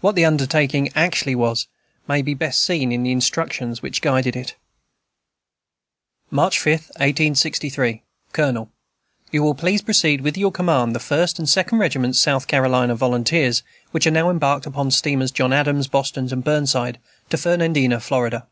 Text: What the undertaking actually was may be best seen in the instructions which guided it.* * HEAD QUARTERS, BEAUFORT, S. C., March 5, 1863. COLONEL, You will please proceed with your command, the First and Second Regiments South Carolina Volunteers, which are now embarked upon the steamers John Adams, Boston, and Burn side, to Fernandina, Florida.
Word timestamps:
What 0.00 0.14
the 0.14 0.24
undertaking 0.24 0.88
actually 0.94 1.34
was 1.34 1.66
may 2.08 2.22
be 2.22 2.32
best 2.32 2.60
seen 2.62 2.90
in 2.90 3.02
the 3.02 3.12
instructions 3.12 3.82
which 3.82 4.00
guided 4.00 4.34
it.* 4.36 4.56
* 4.56 6.30
HEAD 6.30 6.30
QUARTERS, 6.30 6.30
BEAUFORT, 6.30 6.52
S. 6.54 6.56
C., 6.56 6.56
March 6.56 6.58
5, 6.58 6.70
1863. 6.72 8.02
COLONEL, 8.32 8.70
You 9.30 9.42
will 9.42 9.54
please 9.54 9.82
proceed 9.82 10.22
with 10.22 10.38
your 10.38 10.50
command, 10.50 10.94
the 10.94 10.98
First 10.98 11.38
and 11.38 11.46
Second 11.46 11.76
Regiments 11.76 12.18
South 12.18 12.46
Carolina 12.46 12.94
Volunteers, 12.94 13.62
which 13.90 14.06
are 14.06 14.10
now 14.10 14.30
embarked 14.30 14.64
upon 14.64 14.86
the 14.86 14.92
steamers 14.92 15.30
John 15.30 15.52
Adams, 15.52 15.88
Boston, 15.88 16.32
and 16.32 16.42
Burn 16.42 16.66
side, 16.66 16.98
to 17.28 17.36
Fernandina, 17.36 18.00
Florida. 18.00 18.46